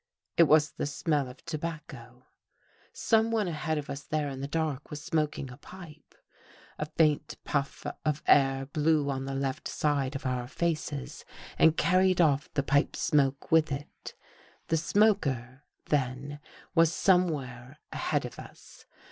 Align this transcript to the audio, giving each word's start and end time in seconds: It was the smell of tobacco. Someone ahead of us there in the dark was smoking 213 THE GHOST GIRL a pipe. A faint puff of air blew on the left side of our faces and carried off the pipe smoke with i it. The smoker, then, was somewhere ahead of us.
It 0.35 0.45
was 0.47 0.71
the 0.71 0.87
smell 0.87 1.27
of 1.29 1.45
tobacco. 1.45 2.25
Someone 2.91 3.47
ahead 3.47 3.77
of 3.77 3.87
us 3.87 4.01
there 4.01 4.29
in 4.29 4.41
the 4.41 4.47
dark 4.47 4.89
was 4.89 4.99
smoking 5.03 5.45
213 5.45 5.89
THE 5.89 5.93
GHOST 5.93 6.15
GIRL 6.15 6.17
a 6.17 6.17
pipe. 6.17 6.25
A 6.89 6.93
faint 6.97 7.37
puff 7.43 7.85
of 8.03 8.23
air 8.25 8.65
blew 8.65 9.11
on 9.11 9.25
the 9.25 9.35
left 9.35 9.67
side 9.67 10.15
of 10.15 10.25
our 10.25 10.47
faces 10.47 11.23
and 11.59 11.77
carried 11.77 12.19
off 12.19 12.51
the 12.55 12.63
pipe 12.63 12.95
smoke 12.95 13.51
with 13.51 13.71
i 13.71 13.75
it. 13.85 14.15
The 14.69 14.77
smoker, 14.77 15.61
then, 15.85 16.39
was 16.73 16.91
somewhere 16.91 17.77
ahead 17.93 18.25
of 18.25 18.39
us. 18.39 18.87